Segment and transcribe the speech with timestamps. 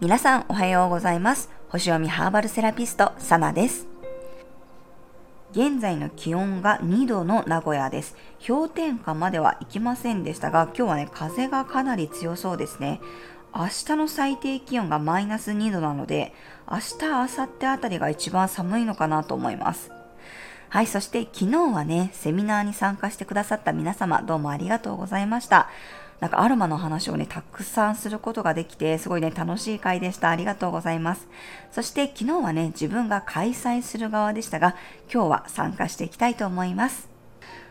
[0.00, 1.50] 皆さんおはようございます。
[1.68, 3.86] 星読みハーバルセラピスト、サナです。
[5.52, 8.16] 現在の気温が2度の名古屋です。
[8.44, 13.00] 氷点下までは行きませんでしたが、今日はね、風がかなり強そうですね。
[13.54, 16.34] 明日の最低気温がマイナス2度なので、
[16.68, 19.92] 明日、明後日あたりが一番寒いのかなと思います。
[20.70, 25.70] はい、そして昨日はね、セミナーに参加してくださった皆様、どうもありがとうございました。
[26.20, 30.28] なんかアロマの話をね、たくさんすることができて、すごいね、楽しい回でした。
[30.28, 31.26] ありがとうございます。
[31.72, 34.76] そして昨日はね、自分が開催する側でしたが、
[35.10, 37.08] 今日は参加していきたいと思います。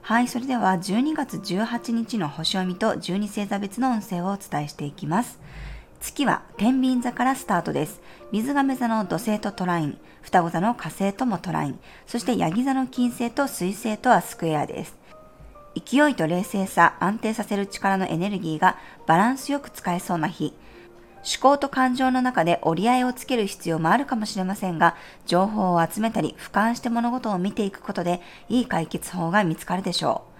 [0.00, 5.38] はい、それでは12月18日の星読みと12星座別の運勢をお伝えしていきます。
[6.00, 8.00] 月は天秤座からスタートです。
[8.32, 14.96] 水亀座の土星とトライン、双子座の火星ともトライン、そしてヤギ座の金星と水星とはスクエアです。
[15.74, 20.54] 勢いと冷静さ、安定させる力のエネルギーがバランスよく使えそうな日。
[21.18, 30.37] 思考と感情の中で折り合いをつける必要もあるかもしれませんが、情報を集めたり、俯瞰して物事を見ていくことで、いい解決法が見つかるでしょう。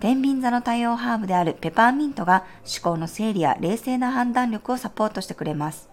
[0.00, 5.90] 天秤座の対応ハーブであるペパーミントが思考の整理や冷静な判断力をサポートしてくれます。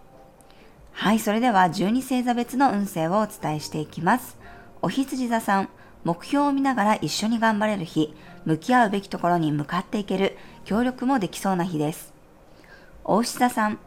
[0.93, 4.37] はい、それでは12星座別の運勢をお伝えしていきます。
[4.81, 5.69] お羊座さん、
[6.05, 12.13] 目標を見ながら一緒に頑張れる日、向き合うべきところに向かっていける、協力もできそうな日です。
[13.03, 13.77] 大牛座さん、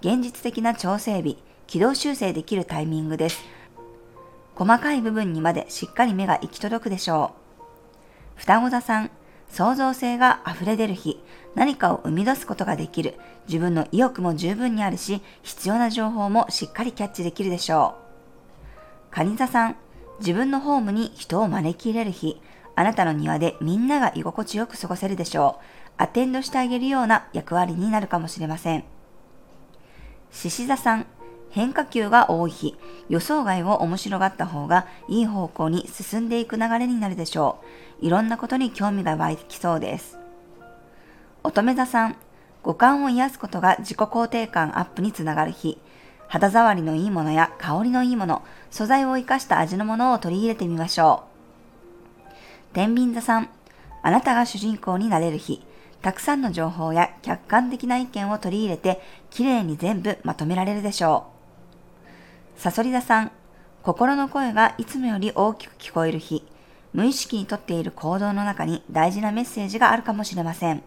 [0.00, 3.44] 現実的な調整日、軌道修正できるタイミングです。
[4.54, 7.34] 細かい部分にまでしっかり目が行き届くでしょ
[8.36, 8.40] う。
[8.40, 9.10] 双子座さん、
[9.48, 11.22] 創造性が溢れ出る日、
[11.54, 13.14] 何かを生み出すことができる、
[13.46, 17.96] 自分の意欲も十分にあるし、必要な情報もしっかりキャッチできるでしょ
[19.12, 19.14] う。
[19.14, 19.76] 蟹座さん、
[20.20, 22.40] 自分のホームに人を招き入れる日、
[22.76, 25.64] あなたの庭でみんなが居心地よく過ごせるでしょう。
[25.96, 28.84] アテンドしてあげるような役割になるかもしれません。
[30.30, 31.06] 獅子座さん、
[31.50, 32.76] 変化球が多い日、
[33.08, 37.58] 予想外を面白がった方がいい方向に進んでいく流れになるでしょ
[38.02, 38.06] う。
[38.06, 40.18] いろんなことに興味が湧いてきそうです。
[41.42, 42.16] 乙女座さん、
[42.62, 45.78] 五感を癒すことが自己肯定感アップにつながる日、
[46.28, 52.74] 肌触りのいいものや香りのいいもの、素材を生かした味のものを取り入れてみましょう。
[52.74, 53.48] 天秤座さん、
[54.02, 55.64] あなたが主人公になれる日、
[56.02, 59.00] たくさんの情報や客観的な意見を取り入れて、
[59.30, 61.37] きれいに全部まとめられるでしょう。
[62.58, 63.30] さそり座さん、
[63.84, 66.44] 心の声がいつもより大きく聞こえる日、
[66.92, 70.82] 無意識にとっている行動の中に大事なメッセージがあるかもしれません。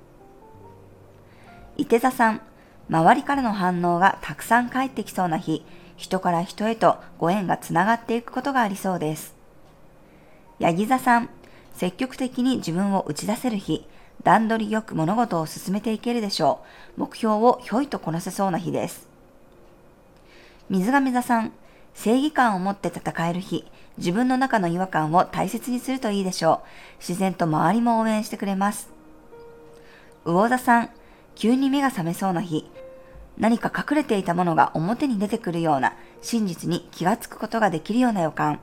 [1.77, 2.41] 伊手座さん、
[2.89, 5.63] 周りからの反応がたくさん返ってきそうな日、
[5.95, 9.33] 人から人へとご縁がつながっていくことがありそうです。
[10.59, 11.29] ヤギ座さん、
[11.73, 13.87] 積極的に自分を打ち出せる日、
[14.23, 16.65] 段取りよく物事を進めていけるでしょ
[16.97, 16.99] う。
[16.99, 19.10] 目標をひょいとこなせそうな日です。
[20.71, 21.51] 水亀座さん、
[21.93, 23.65] 正義感を持って戦える日、
[23.97, 26.67] 自分の中の違和感を大切にするといいでしょう。
[26.99, 28.89] 自然と周りも応援してくれます。
[30.23, 30.89] 魚座さん、
[31.35, 32.71] 急に目が覚めそうな日、
[33.37, 38.61] 何か隠れていたものが表に出てくるような真実に気がつくことができるような予感。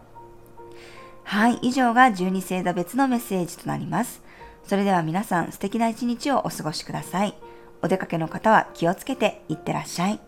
[1.25, 4.23] はい、以上が12星座別のメッセージとなります。
[4.65, 7.37] それでは皆さん素敵な一日をお過ごしください。
[7.83, 10.28] お出かけの方は気をつけていってらっしゃい。